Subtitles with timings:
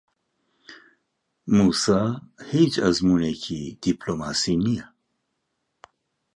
[1.55, 2.01] مووسا
[2.51, 4.85] هیچ ئەزموونێکی دیپلۆماسی نییە.